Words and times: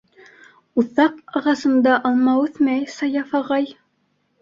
Уҫаҡ 0.83 1.19
ағасында 1.41 2.01
алма 2.11 2.37
үҫмәй, 2.49 2.91
Саяф 2.97 3.41
ағай! 3.45 3.73